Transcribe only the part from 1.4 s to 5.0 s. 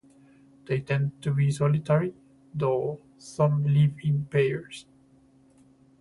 solitary, though some live in pairs.